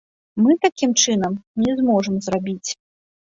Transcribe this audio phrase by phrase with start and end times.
[0.43, 2.69] Мы такім чынам не зможам зрабіць.